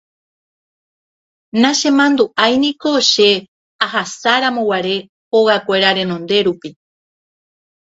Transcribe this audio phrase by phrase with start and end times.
[1.61, 3.29] nachemandu'áiniko che
[3.85, 4.95] ahasáramoguare
[5.33, 6.69] hogakuéra renonde rupi